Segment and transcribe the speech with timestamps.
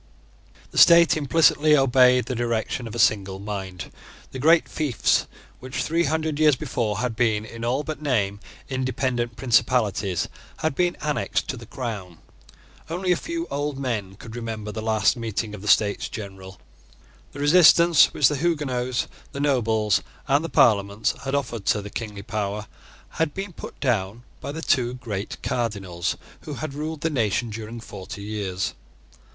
[0.71, 3.91] The state implicitly obeyed the direction of a single mind.
[4.31, 5.27] The great fiefs
[5.59, 10.27] which, three hundred years before, had been, in all but name, independent principalities,
[10.57, 12.17] had been annexed to the crown.
[12.89, 16.59] Only a few old men could remember the last meeting of the States General.
[17.31, 22.23] The resistance which the Huguenots, the nobles, and the parliaments had offered to the kingly
[22.23, 22.65] power,
[23.19, 27.79] had been put down by the two great Cardinals who had ruled the nation during
[27.79, 28.73] forty years.